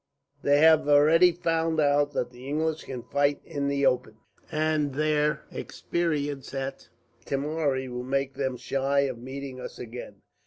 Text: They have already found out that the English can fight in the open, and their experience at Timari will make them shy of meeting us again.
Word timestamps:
They 0.41 0.61
have 0.61 0.89
already 0.89 1.31
found 1.31 1.79
out 1.79 2.11
that 2.13 2.31
the 2.31 2.47
English 2.47 2.85
can 2.85 3.03
fight 3.03 3.39
in 3.45 3.67
the 3.67 3.85
open, 3.85 4.17
and 4.51 4.95
their 4.95 5.43
experience 5.51 6.55
at 6.55 6.89
Timari 7.23 7.87
will 7.87 8.01
make 8.01 8.33
them 8.33 8.57
shy 8.57 9.01
of 9.01 9.19
meeting 9.19 9.59
us 9.61 9.77
again. 9.77 10.23